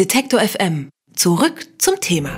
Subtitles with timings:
[0.00, 0.88] Detektor FM.
[1.14, 2.30] Zurück zum Thema.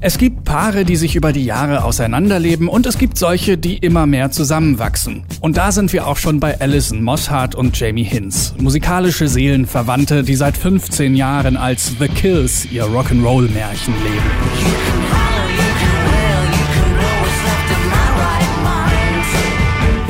[0.00, 4.04] Es gibt Paare, die sich über die Jahre auseinanderleben und es gibt solche, die immer
[4.04, 5.22] mehr zusammenwachsen.
[5.40, 8.52] Und da sind wir auch schon bei Alison Mosshart und Jamie Hinz.
[8.58, 14.99] Musikalische Seelenverwandte, die seit 15 Jahren als The Kills ihr Rock'n'Roll-Märchen leben.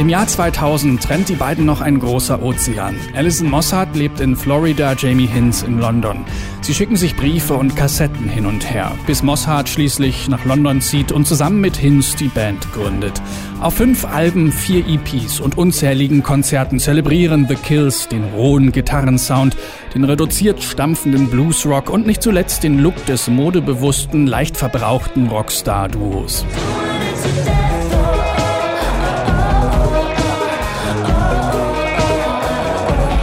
[0.01, 2.96] Im Jahr 2000 trennt die beiden noch ein großer Ozean.
[3.14, 6.25] Alison Mossart lebt in Florida, Jamie Hinz in London.
[6.62, 11.13] Sie schicken sich Briefe und Kassetten hin und her, bis Mossart schließlich nach London zieht
[11.13, 13.21] und zusammen mit Hinz die Band gründet.
[13.61, 19.54] Auf fünf Alben, vier EPs und unzähligen Konzerten zelebrieren The Kills den rohen Gitarrensound,
[19.95, 26.46] den reduziert stampfenden Bluesrock und nicht zuletzt den Look des modebewussten, leicht verbrauchten Rockstar-Duos.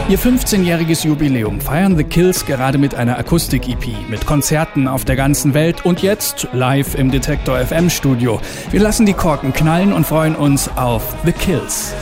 [0.10, 5.54] Ihr 15-jähriges Jubiläum feiern The Kills gerade mit einer Akustik-EP, mit Konzerten auf der ganzen
[5.54, 8.40] Welt und jetzt live im Detektor FM Studio.
[8.72, 11.94] Wir lassen die Korken knallen und freuen uns auf The Kills.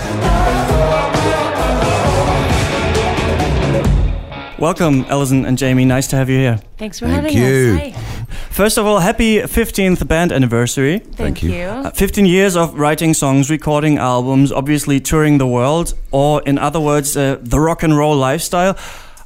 [4.59, 5.85] Welcome, Alison and Jamie.
[5.85, 6.59] Nice to have you here.
[6.77, 7.73] Thanks for Thank having you.
[7.73, 7.81] us.
[7.81, 8.14] Hi.
[8.55, 10.99] First of all, happy 15th band anniversary.
[10.99, 11.51] Thank, you.
[11.51, 11.65] you.
[11.65, 16.79] Uh, 15 years of writing songs, recording albums, obviously touring the world, or in other
[16.79, 18.77] words, uh, the rock and roll lifestyle.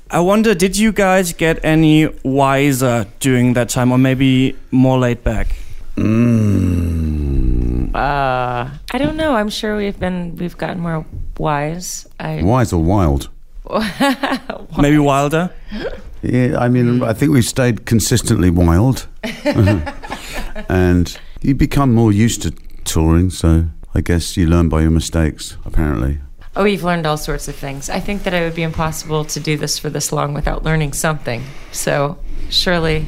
[0.10, 5.24] I wonder, did you guys get any wiser during that time, or maybe more laid
[5.24, 5.56] back?
[5.96, 9.36] Mm, Uh, I don't know.
[9.36, 11.06] I'm sure we've been we've gotten more
[11.38, 12.08] wise.
[12.20, 13.30] I wise or wild?
[14.80, 15.52] Maybe wilder?
[16.22, 17.04] Yeah, I mean, hmm.
[17.04, 20.64] I think we've stayed consistently wild, uh-huh.
[20.68, 22.52] and you become more used to
[22.84, 23.30] touring.
[23.30, 25.58] So I guess you learn by your mistakes.
[25.66, 26.20] Apparently,
[26.56, 27.90] oh, you've learned all sorts of things.
[27.90, 30.94] I think that it would be impossible to do this for this long without learning
[30.94, 31.44] something.
[31.72, 32.18] So
[32.50, 33.06] surely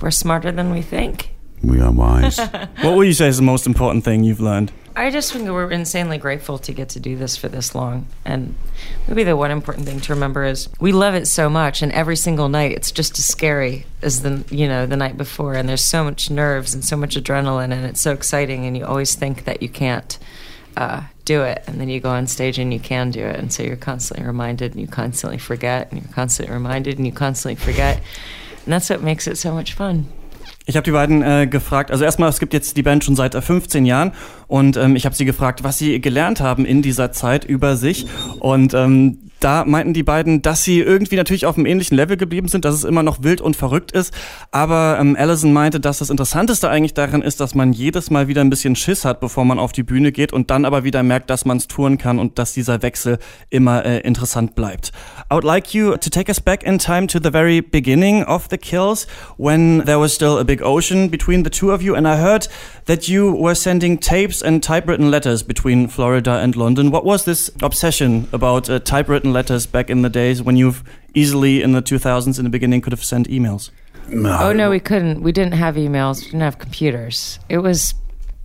[0.00, 1.30] we're smarter than we think.
[1.62, 2.38] we are wise.
[2.82, 4.72] What would you say is the most important thing you've learned?
[4.96, 8.06] I just think we're insanely grateful to get to do this for this long.
[8.24, 8.54] And
[9.08, 12.16] maybe the one important thing to remember is we love it so much, and every
[12.16, 15.54] single night it's just as scary as the you know the night before.
[15.54, 18.66] And there's so much nerves and so much adrenaline, and it's so exciting.
[18.66, 20.16] And you always think that you can't
[20.76, 23.36] uh, do it, and then you go on stage and you can do it.
[23.36, 27.12] And so you're constantly reminded, and you constantly forget, and you're constantly reminded, and you
[27.12, 28.00] constantly forget.
[28.64, 30.06] And that's what makes it so much fun.
[30.66, 33.34] Ich habe die beiden äh, gefragt, also erstmal, es gibt jetzt die Band schon seit
[33.34, 34.12] äh, 15 Jahren
[34.46, 38.06] und ähm, ich habe sie gefragt, was sie gelernt haben in dieser Zeit über sich
[38.40, 42.48] und ähm, da meinten die beiden, dass sie irgendwie natürlich auf einem ähnlichen Level geblieben
[42.48, 44.14] sind, dass es immer noch wild und verrückt ist,
[44.50, 48.40] aber ähm, Allison meinte, dass das Interessanteste eigentlich daran ist, dass man jedes Mal wieder
[48.40, 51.28] ein bisschen Schiss hat, bevor man auf die Bühne geht und dann aber wieder merkt,
[51.28, 53.18] dass man es touren kann und dass dieser Wechsel
[53.50, 54.92] immer äh, interessant bleibt.
[55.30, 58.46] I would like you to take us back in time to the very beginning of
[58.50, 59.06] the Kills,
[59.36, 62.48] when there was still a big ocean between the two of you, and I heard
[62.86, 66.90] that you were sending tapes and typewritten letters between Florida and London.
[66.90, 70.82] What was this obsession about uh, typewritten letters back in the days when you've
[71.14, 73.70] easily in the 2000s in the beginning could have sent emails?
[74.12, 75.22] Oh no, we couldn't.
[75.22, 76.20] We didn't have emails.
[76.20, 77.38] We didn't have computers.
[77.48, 77.94] It was.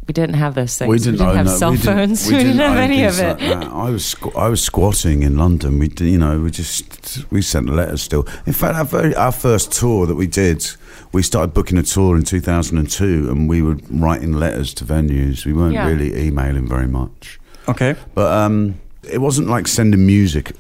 [0.08, 0.90] We didn't have those things.
[0.90, 2.28] we didn't, oh, have no, cell we didn't- phones.
[2.32, 3.40] We didn't, have any of it.
[3.40, 3.68] like.
[3.68, 5.78] I was squ- I was squatting in London.
[5.78, 8.26] We did, you know we just we sent letters still.
[8.48, 10.66] In fact, our very, our first tour that we did,
[11.12, 15.46] we started booking a tour in 2002, and we were writing letters to venues.
[15.46, 15.88] We weren't Yeah.
[15.88, 17.40] really emailing very much.
[17.68, 17.96] Okay.
[18.16, 20.54] But um, it wasn't like sending music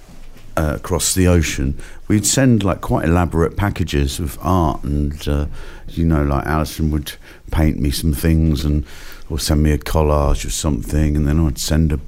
[0.57, 1.77] uh, across the ocean.
[2.07, 5.45] We'd send like quite elaborate packages of art, and uh,
[5.87, 7.13] you know, like Alison would
[7.51, 8.85] paint me some things, and
[9.29, 11.99] or send me a collage or something, and then I'd send a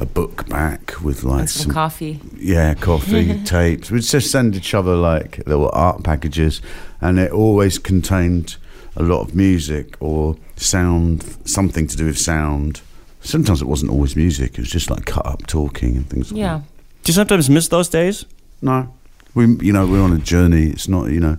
[0.00, 2.20] a book back with like And some some coffee.
[2.38, 3.90] yeah, coffee, tapes.
[3.90, 6.62] We'd just send each other like little art packages,
[7.00, 8.56] and it always contained
[8.96, 12.80] a lot of music or sound, something to do with sound.
[13.20, 16.30] Sometimes it wasn't always music; it was just like cut up talking and things.
[16.32, 16.60] like Yeah.
[17.08, 18.26] Do you sometimes miss those days?
[18.60, 18.94] No,
[19.34, 20.66] we, you know, we're on a journey.
[20.66, 21.38] It's not, you know.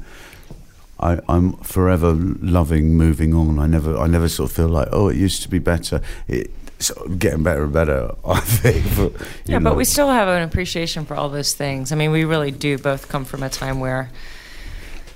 [1.00, 3.60] I, I'm forever loving moving on.
[3.60, 6.02] I never, I never sort of feel like, oh, it used to be better.
[6.28, 6.52] It's
[6.88, 8.16] sort of getting better and better.
[8.26, 8.84] I think.
[8.98, 9.70] But, Yeah, know.
[9.70, 11.92] but we still have an appreciation for all those things.
[11.92, 14.10] I mean, we really do both come from a time where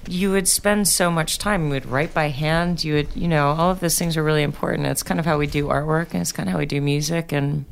[0.07, 1.63] you would spend so much time.
[1.63, 2.83] You would write by hand.
[2.83, 4.85] You would, you know, all of those things are really important.
[4.85, 7.31] It's kind of how we do artwork, and it's kind of how we do music.
[7.31, 7.65] And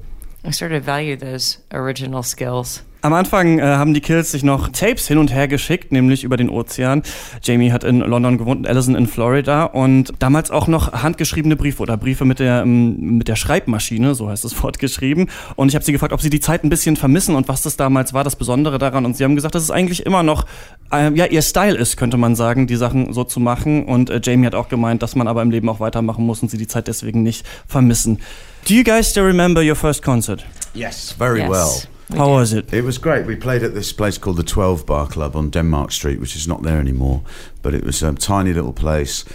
[0.44, 2.84] I sort of value those original skills.
[3.04, 6.38] Am Anfang äh, haben die Kills sich noch Tapes hin und her geschickt, nämlich über
[6.38, 7.02] den Ozean.
[7.42, 11.82] Jamie hat in London gewohnt und Allison in Florida und damals auch noch handgeschriebene Briefe
[11.82, 15.30] oder Briefe mit der, ähm, mit der Schreibmaschine, so heißt das Wort geschrieben.
[15.56, 17.76] Und ich habe sie gefragt, ob sie die Zeit ein bisschen vermissen und was das
[17.76, 19.06] damals war, das Besondere daran.
[19.06, 20.46] Und sie haben gesagt, dass es eigentlich immer noch
[20.92, 23.86] äh, ja, ihr Style ist, könnte man sagen, die Sachen so zu machen.
[23.86, 26.50] Und äh, Jamie hat auch gemeint, dass man aber im Leben auch weitermachen muss und
[26.50, 28.20] sie die Zeit deswegen nicht vermissen.
[28.66, 30.46] Do you guys still remember your first concert?
[30.74, 31.50] Yes, very Yes.
[31.50, 31.82] well.
[32.10, 32.32] We How do.
[32.32, 32.74] was it?
[32.74, 33.26] It was great.
[33.26, 36.48] We played at this place called the 12 Bar Club on Denmark Street, which is
[36.48, 37.22] not there anymore,
[37.62, 39.26] but it was a tiny little place.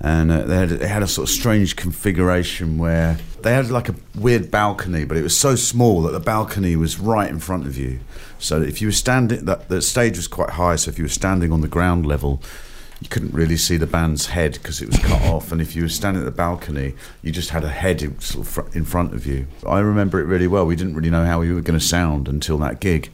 [0.00, 3.88] And uh, they, had, they had a sort of strange configuration where they had like
[3.88, 7.66] a weird balcony, but it was so small that the balcony was right in front
[7.66, 8.00] of you.
[8.38, 11.08] So if you were standing, that the stage was quite high, so if you were
[11.10, 12.42] standing on the ground level,
[13.04, 15.52] you couldn't really see the band's head because it was cut off.
[15.52, 18.46] And if you were standing at the balcony, you just had a head in, sort
[18.46, 19.46] of fr- in front of you.
[19.66, 20.64] I remember it really well.
[20.66, 23.10] We didn't really know how we were going to sound until that gig.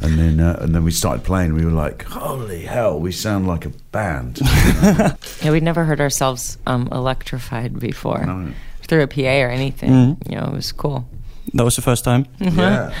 [0.00, 1.50] And then, uh, and then we started playing.
[1.50, 4.40] And we were like, "Holy hell, we sound like a band!"
[5.42, 8.52] Yeah, we'd never heard ourselves um, electrified before No.
[8.82, 9.90] through a PA or anything.
[9.90, 10.30] Mhm.
[10.30, 11.06] You know, it was cool.
[11.54, 12.26] That was the first time.
[12.40, 12.92] yeah.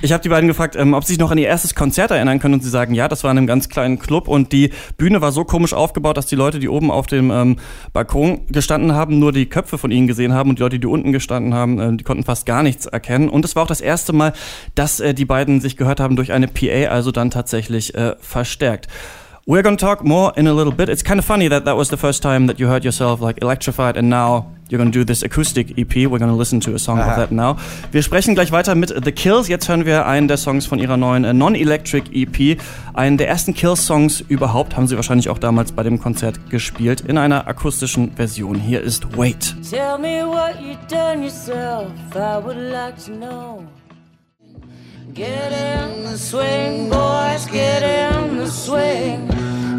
[0.00, 2.40] Ich habe die beiden gefragt, ähm, ob sie sich noch an ihr erstes Konzert erinnern
[2.40, 5.20] können und sie sagen, ja, das war in einem ganz kleinen Club und die Bühne
[5.20, 7.56] war so komisch aufgebaut, dass die Leute, die oben auf dem ähm,
[7.92, 11.12] Balkon gestanden haben, nur die Köpfe von ihnen gesehen haben und die Leute, die unten
[11.12, 13.28] gestanden haben, äh, die konnten fast gar nichts erkennen.
[13.28, 14.32] Und es war auch das erste Mal,
[14.74, 18.88] dass äh, die beiden sich gehört haben durch eine PA, also dann tatsächlich äh, verstärkt.
[19.44, 20.88] We're to talk more in a little bit.
[20.88, 23.42] It's kind of funny that that was the first time that you heard yourself like
[23.42, 25.94] electrified and now you're going to do this acoustic EP.
[25.94, 27.58] We're going to listen to a song of that now.
[27.92, 29.48] Wir sprechen gleich weiter mit The Kills.
[29.48, 32.58] Jetzt hören wir einen der Songs von ihrer neuen äh, Non-Electric EP.
[32.94, 34.74] Einen der ersten Kills-Songs überhaupt.
[34.74, 37.02] Haben sie wahrscheinlich auch damals bei dem Konzert gespielt.
[37.02, 38.58] In einer akustischen Version.
[38.58, 39.54] Hier ist Wait.
[39.68, 41.92] Tell me what you done yourself.
[42.14, 43.64] I would like to know.
[45.12, 47.46] Get in the swing, boys.
[47.52, 49.28] Get in the swing.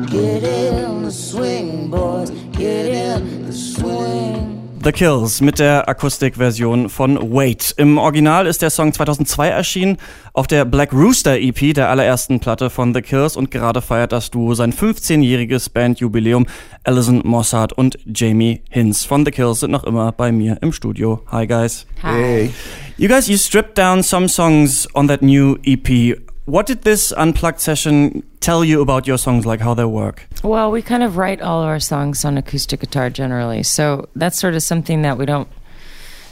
[0.05, 2.29] Get in the swing, boys.
[2.51, 4.52] Get in the swing.
[4.83, 7.73] The Kills mit der Akustikversion von Wait.
[7.77, 9.97] Im Original ist der Song 2002 erschienen
[10.33, 14.29] auf der Black Rooster EP, der allerersten Platte von The Kills und gerade feiert das
[14.29, 16.47] Duo sein 15-jähriges Bandjubiläum.
[16.83, 21.21] Alison Mossad und Jamie Hinz von The Kills sind noch immer bei mir im Studio.
[21.31, 21.87] Hi guys.
[22.01, 22.51] Hi.
[22.97, 26.17] You guys, you stripped down some songs on that new EP.
[26.45, 30.27] What did this unplugged session tell you about your songs, like how they work?
[30.43, 33.63] Well, we kind of write all of our songs on acoustic guitar generally.
[33.63, 35.47] So that's sort of something that we don't,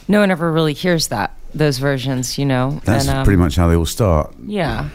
[0.10, 2.82] no one ever really hears that, those versions, you know?
[2.84, 4.34] That's And, um, pretty much how they all start.
[4.46, 4.90] Yeah.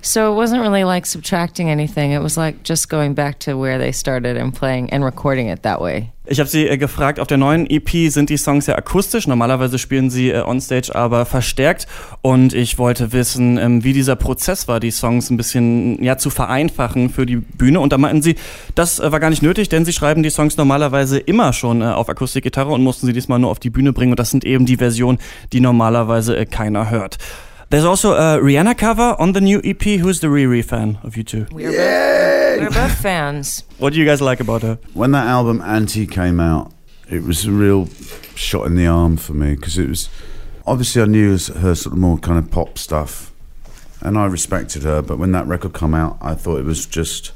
[0.00, 2.12] So it wasn't really like subtracting anything.
[2.12, 5.62] It was like just going back to where they started and playing and recording it
[5.62, 6.12] that way.
[6.30, 9.78] Ich habe sie äh, gefragt, auf der neuen EP sind die Songs ja akustisch, normalerweise
[9.78, 11.86] spielen sie äh, onstage aber verstärkt
[12.20, 16.28] und ich wollte wissen, ähm, wie dieser Prozess war, die Songs ein bisschen ja zu
[16.28, 18.34] vereinfachen für die Bühne und da meinten sie,
[18.74, 21.86] das äh, war gar nicht nötig, denn sie schreiben die Songs normalerweise immer schon äh,
[21.86, 24.66] auf Akustikgitarre und mussten sie diesmal nur auf die Bühne bringen und das sind eben
[24.66, 25.18] die Versionen,
[25.54, 27.16] die normalerweise äh, keiner hört.
[27.70, 29.82] There's also a Rihanna cover on the new EP.
[29.82, 31.46] Who's the Riri fan of you two?
[31.52, 33.62] We're, both, we're both fans.
[33.76, 34.78] What do you guys like about her?
[34.94, 36.72] When that album Anti came out,
[37.10, 37.86] it was a real
[38.34, 40.08] shot in the arm for me because it was
[40.66, 43.34] obviously I knew her sort of more kind of pop stuff,
[44.00, 45.02] and I respected her.
[45.02, 47.32] But when that record came out, I thought it was just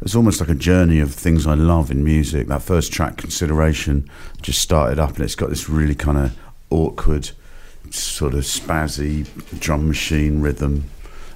[0.00, 2.46] it's almost like a journey of things I love in music.
[2.46, 4.08] That first track, Consideration,
[4.42, 6.36] just started up, and it's got this really kind of
[6.70, 7.32] awkward,
[7.98, 9.26] sort of spazzy
[9.60, 10.84] drum machine rhythm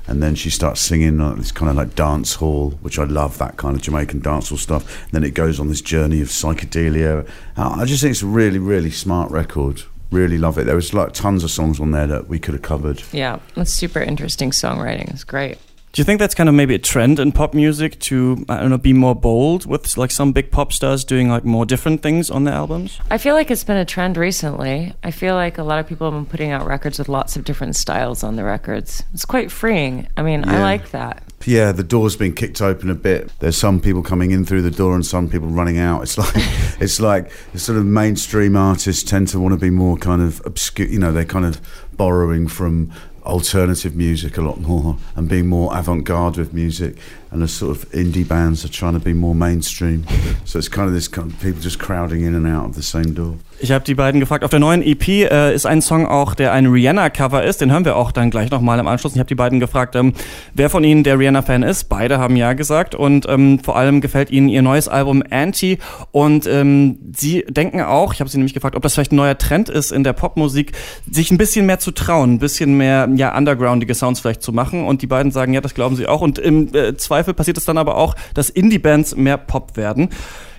[0.08, 3.04] and then she starts singing uh, like this kind of like dance hall, which I
[3.04, 5.04] love that kind of Jamaican dance hall stuff.
[5.04, 7.28] And then it goes on this journey of psychedelia.
[7.56, 9.82] I I just think it's a really, really smart record.
[10.12, 10.64] Really love it.
[10.64, 13.02] There was like tons of songs on there that we could have covered.
[13.12, 15.12] Yeah, that's super interesting songwriting.
[15.12, 15.58] It's great.
[15.96, 18.68] Do you think that's kind of maybe a trend in pop music to I don't
[18.68, 22.28] know be more bold with like some big pop stars doing like more different things
[22.30, 23.00] on their albums?
[23.10, 24.92] I feel like it's been a trend recently.
[25.02, 27.44] I feel like a lot of people have been putting out records with lots of
[27.44, 29.04] different styles on the records.
[29.14, 30.06] It's quite freeing.
[30.18, 31.22] I mean, I like that.
[31.46, 33.32] Yeah, the door's been kicked open a bit.
[33.38, 36.02] There's some people coming in through the door and some people running out.
[36.02, 36.34] It's like
[36.78, 40.42] it's like the sort of mainstream artists tend to want to be more kind of
[40.44, 40.88] obscure.
[40.88, 41.58] You know, they're kind of
[41.96, 42.92] borrowing from
[43.26, 46.96] alternative music a lot more and being more avant-garde with music.
[47.30, 50.04] And the sort of indie bands are trying to be more mainstream.
[50.44, 52.82] so it's kind of this kind of people just crowding in and out of the
[52.82, 53.36] same door.
[53.58, 56.52] Ich habe die beiden gefragt, auf der neuen EP äh, ist ein Song auch, der
[56.52, 57.62] ein Rihanna-Cover ist.
[57.62, 59.14] Den hören wir auch dann gleich nochmal im Anschluss.
[59.14, 60.12] Ich habe die beiden gefragt, ähm,
[60.52, 61.84] wer von ihnen der Rihanna-Fan ist.
[61.84, 62.94] Beide haben ja gesagt.
[62.94, 65.78] Und ähm, vor allem gefällt ihnen ihr neues Album Anti.
[66.12, 69.38] Und ähm, sie denken auch, ich habe sie nämlich gefragt, ob das vielleicht ein neuer
[69.38, 70.72] Trend ist in der Popmusik,
[71.10, 74.84] sich ein bisschen mehr zu trauen, ein bisschen mehr ja, undergroundige Sounds vielleicht zu machen.
[74.84, 76.20] Und die beiden sagen, ja, das glauben sie auch.
[76.20, 80.10] Und im äh, Zweifel passiert es dann aber auch, dass Indie-Bands mehr Pop werden.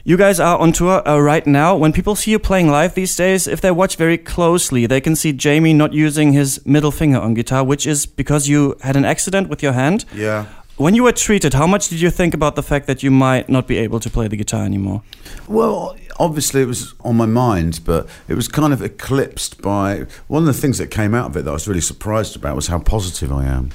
[0.03, 1.79] You guys are on tour uh, right now.
[1.79, 5.15] When people see you playing live these days, if they watch very closely, they can
[5.15, 9.05] see Jamie not using his middle finger on guitar, which is because you had an
[9.05, 10.05] accident with your hand.
[10.15, 10.45] Yeah.
[10.77, 13.49] When you were treated, how much did you think about the fact that you might
[13.49, 15.03] not be able to play the guitar anymore?
[15.47, 20.41] Well, obviously it was on my mind, but it was kind of eclipsed by one
[20.41, 22.67] of the things that came out of it that I was really surprised about was
[22.67, 23.71] how positive I am.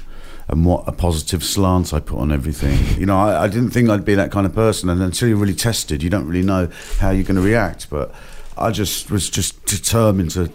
[0.47, 2.99] And what a positive slant I put on everything.
[2.99, 5.37] You know, I, I didn't think I'd be that kind of person, and until you're
[5.37, 6.69] really tested, you don't really know
[6.99, 7.89] how you're going to react.
[7.89, 8.13] But
[8.57, 10.51] I just was just determined to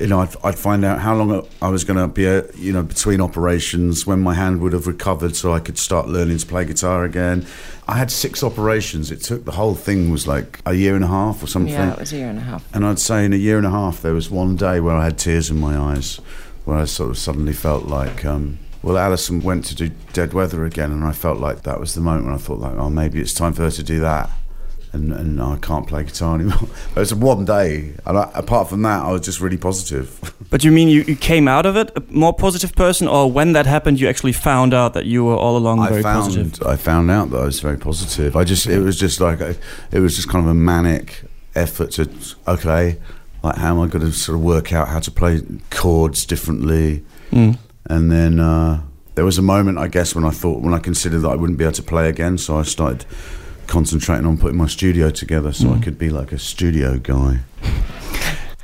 [0.00, 2.72] you know, I'd, I'd find out how long I was going to be, uh, you
[2.72, 6.46] know, between operations, when my hand would have recovered so I could start learning to
[6.46, 7.46] play guitar again.
[7.86, 9.10] I had six operations.
[9.10, 11.72] It took, the whole thing was like a year and a half or something.
[11.72, 12.74] Yeah, it was a year and a half.
[12.74, 15.04] And I'd say in a year and a half, there was one day where I
[15.04, 16.16] had tears in my eyes,
[16.64, 18.58] where I sort of suddenly felt like, um,
[18.88, 22.00] well, Alison went to do Dead Weather again, and I felt like that was the
[22.00, 24.30] moment when I thought, like, oh, maybe it's time for her to do that.
[24.94, 26.66] And, and I can't play guitar anymore.
[26.94, 30.18] But it's one day, and I, apart from that, I was just really positive.
[30.50, 33.52] But you mean you, you came out of it a more positive person, or when
[33.52, 36.66] that happened, you actually found out that you were all along very found positive?
[36.66, 38.34] I found out that I was very positive.
[38.34, 39.40] I just it was just like
[39.92, 42.08] it was just kind of a manic effort to
[42.46, 42.96] okay,
[43.44, 47.04] like how am I going to sort of work out how to play chords differently,
[47.30, 47.58] Mm.
[47.86, 48.82] And then uh,
[49.14, 51.58] there was a moment I guess when I thought when I considered that I wouldn't
[51.58, 53.04] be able to play again, so I started
[53.66, 57.40] concentrating on putting my studio together so I could be like a studio guy.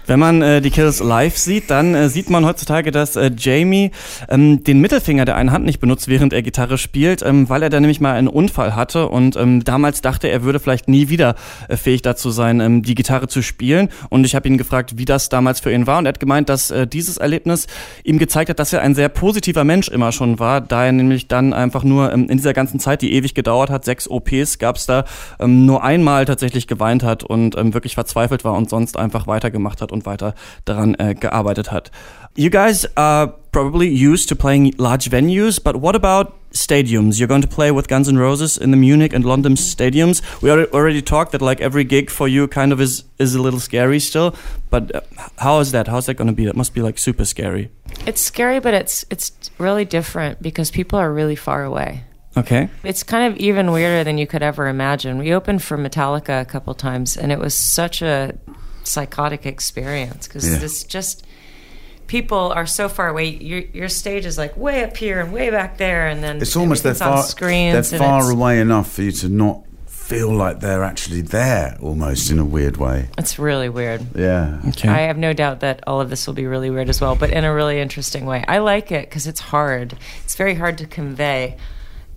[0.07, 3.91] Wenn man äh, die Kills live sieht, dann äh, sieht man heutzutage, dass äh, Jamie
[4.29, 7.71] ähm, den Mittelfinger der einen Hand nicht benutzt, während er Gitarre spielt, ähm, weil er
[7.71, 11.37] da nämlich mal einen Unfall hatte und ähm, damals dachte, er würde vielleicht nie wieder
[11.69, 13.89] äh, fähig dazu sein, ähm, die Gitarre zu spielen.
[14.11, 16.51] Und ich habe ihn gefragt, wie das damals für ihn war und er hat gemeint,
[16.51, 17.67] dass äh, dieses Erlebnis
[18.05, 21.29] ihm gezeigt hat, dass er ein sehr positiver Mensch immer schon war, da er nämlich
[21.29, 24.77] dann einfach nur ähm, in dieser ganzen Zeit, die ewig gedauert hat, sechs OPs, gab
[24.77, 25.07] es da
[25.41, 29.81] ähm, nur einmal tatsächlich geweint hat und ähm, wirklich verzweifelt war und sonst einfach weitergemacht
[29.81, 30.35] hat und weiter
[30.67, 31.91] daran äh, gearbeitet hat.
[32.37, 37.21] You guys are probably used to playing large venues, but what about stadiums?
[37.21, 40.21] You're going to play with Guns N' Roses in the Munich and London stadiums.
[40.43, 43.61] We already talked that like every gig for you kind of is is a little
[43.61, 44.35] scary still,
[44.69, 45.01] but uh,
[45.39, 45.87] how is that?
[45.87, 46.45] How's that going to be?
[46.45, 47.71] That must be like super scary.
[48.05, 52.03] It's scary, but it's it's really different because people are really far away.
[52.37, 52.69] Okay.
[52.83, 55.19] It's kind of even weirder than you could ever imagine.
[55.19, 58.35] We opened for Metallica a couple times, and it was such a
[58.85, 60.59] psychotic experience because Yeah.
[60.59, 61.27] this just
[62.07, 63.27] people are so far away.
[63.29, 66.57] Your your stage is like way up here and way back there, and then It's
[66.57, 67.91] almost they're everything's on far screens.
[67.91, 72.31] they're far it's, away enough for you to not feel like they're actually there almost
[72.31, 73.09] in a weird way.
[73.17, 74.07] It's really weird.
[74.15, 74.61] Yeah.
[74.69, 74.89] Okay.
[74.89, 77.31] I have no doubt that all of this will be really weird as well, but
[77.31, 78.45] in a really interesting way.
[78.47, 79.97] I like it because it's hard.
[80.25, 81.57] It's very hard to convey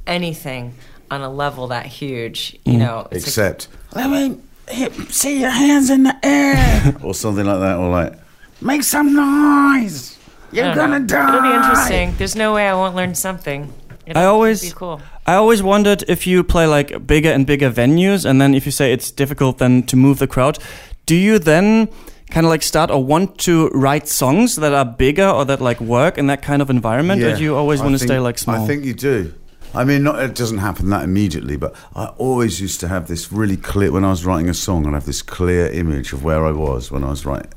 [0.06, 0.74] anything
[1.10, 2.60] on a level that huge.
[2.66, 2.80] You mm.
[2.80, 4.40] know, it's like- Except Let me hit,
[5.10, 6.96] see your hands in the air.
[7.04, 8.14] or something like that or like
[8.62, 10.18] Make some noise.
[10.52, 11.06] You're gonna know.
[11.06, 11.30] die.
[11.30, 12.16] It'll be interesting.
[12.18, 13.72] There's no way I won't learn something.
[14.06, 15.02] It'll, I always- be cool.
[15.26, 18.72] I always wondered if you play like bigger and bigger venues, and then if you
[18.72, 20.58] say it's difficult then to move the crowd,
[21.06, 21.90] do you then
[22.30, 25.82] kind of like start or want to write songs that are bigger or that like
[25.82, 28.38] work in that kind of environment, or do you always I want to stay like
[28.38, 28.64] small?
[28.64, 29.34] I think you do.
[29.74, 33.32] I mean, not, it doesn't happen that immediately, but I always used to have this
[33.32, 33.92] really clear.
[33.92, 36.90] When I was writing a song, I'd have this clear image of where I was
[36.92, 37.52] when I was writing,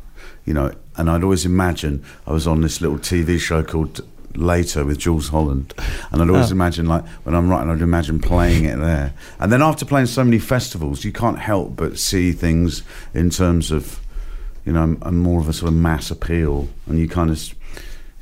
[0.44, 4.00] you know, and I'd always imagine I was on this little TV show called
[4.34, 5.72] Later with Jools Holland,
[6.12, 6.54] and I'd always Oh.
[6.54, 10.22] imagine like when I'm writing, I'd imagine playing it there, and then after playing so
[10.24, 12.82] many festivals, you can't help but see things
[13.14, 13.98] in terms of,
[14.66, 17.42] you know, a more of a sort of mass appeal, and you kind of,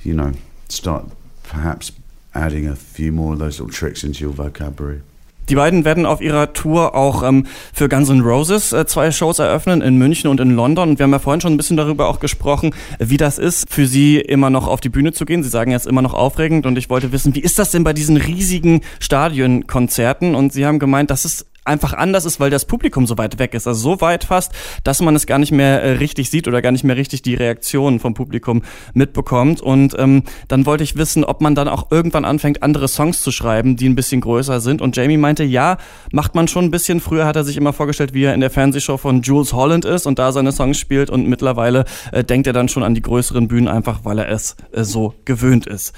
[0.02, 0.32] you know,
[0.68, 1.06] start
[1.42, 1.90] perhaps
[2.32, 5.00] adding a few more of those little tricks into your vocabulary.
[5.48, 9.38] Die beiden werden auf ihrer Tour auch ähm, für Guns N' Roses äh, zwei Shows
[9.38, 10.90] eröffnen in München und in London.
[10.90, 13.86] Und wir haben ja vorhin schon ein bisschen darüber auch gesprochen, wie das ist, für
[13.86, 15.42] sie immer noch auf die Bühne zu gehen.
[15.42, 17.94] Sie sagen jetzt immer noch aufregend und ich wollte wissen, wie ist das denn bei
[17.94, 20.34] diesen riesigen Stadionkonzerten?
[20.34, 23.54] Und sie haben gemeint, das ist einfach anders ist, weil das Publikum so weit weg
[23.54, 23.66] ist.
[23.66, 26.72] Also so weit fast, dass man es gar nicht mehr äh, richtig sieht oder gar
[26.72, 28.62] nicht mehr richtig die Reaktionen vom Publikum
[28.94, 29.60] mitbekommt.
[29.60, 33.30] Und ähm, dann wollte ich wissen, ob man dann auch irgendwann anfängt, andere Songs zu
[33.30, 34.82] schreiben, die ein bisschen größer sind.
[34.82, 35.76] Und Jamie meinte, ja,
[36.10, 37.00] macht man schon ein bisschen.
[37.00, 40.06] Früher hat er sich immer vorgestellt, wie er in der Fernsehshow von Jules Holland ist
[40.06, 41.10] und da seine Songs spielt.
[41.10, 44.56] Und mittlerweile äh, denkt er dann schon an die größeren Bühnen, einfach weil er es
[44.72, 45.92] äh, so gewöhnt ist.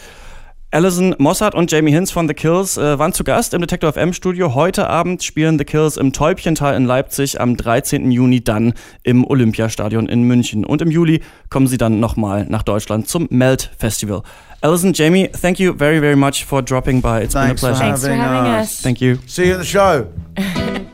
[0.72, 4.12] Alison Mossad und Jamie Hinz von The Kills äh, waren zu Gast im Detektor FM
[4.12, 4.54] Studio.
[4.54, 8.12] Heute Abend spielen The Kills im Täubchental in Leipzig, am 13.
[8.12, 10.64] Juni dann im Olympiastadion in München.
[10.64, 14.22] Und im Juli kommen sie dann nochmal nach Deutschland zum Melt Festival.
[14.60, 17.22] Alison, Jamie, thank you very, very much for dropping by.
[17.24, 17.96] It's Thanks been a for pleasure.
[17.96, 18.70] Thanks for having us.
[18.70, 18.80] us.
[18.80, 19.18] Thank you.
[19.26, 20.06] See you at the show.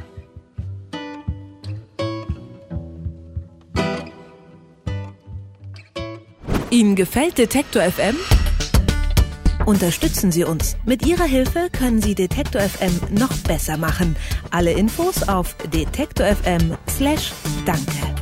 [6.71, 8.17] Ihnen gefällt Detektor FM?
[9.67, 10.77] Unterstützen Sie uns.
[10.87, 14.17] Mit Ihrer Hilfe können Sie Detektor FM noch besser machen.
[14.51, 18.16] Alle Infos auf detektor.fm/danke.